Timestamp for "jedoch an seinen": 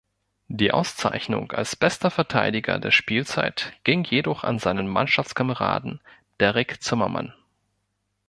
4.03-4.87